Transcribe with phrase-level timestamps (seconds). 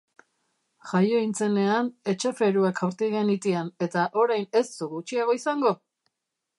[0.91, 5.81] Jaio hintzenean etxaferuak jaurti genitian, eta orain ez duk gutxiago izango!